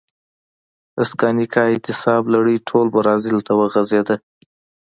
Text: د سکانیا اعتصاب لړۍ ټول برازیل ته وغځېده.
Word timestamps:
د 0.95 0.97
سکانیا 1.11 1.63
اعتصاب 1.71 2.23
لړۍ 2.33 2.57
ټول 2.69 2.87
برازیل 2.97 3.37
ته 3.47 3.53
وغځېده. 3.59 4.15